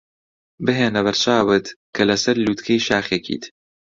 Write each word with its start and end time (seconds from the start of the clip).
بهێنە 0.65 1.01
بەرچاوت 1.05 1.65
کە 1.95 2.03
لەسەر 2.09 2.35
لووتکەی 2.43 2.85
شاخێکیت. 2.87 3.43